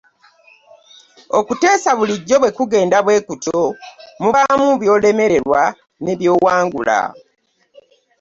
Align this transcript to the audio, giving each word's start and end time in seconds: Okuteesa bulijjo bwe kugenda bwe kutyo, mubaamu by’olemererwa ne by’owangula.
Okuteesa 1.37 1.89
bulijjo 1.97 2.35
bwe 2.39 2.51
kugenda 2.57 2.97
bwe 3.05 3.17
kutyo, 3.27 3.61
mubaamu 4.21 4.67
by’olemererwa 4.81 5.61
ne 6.03 6.13
by’owangula. 6.19 6.99